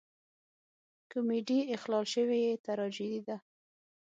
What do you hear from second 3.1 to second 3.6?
ده.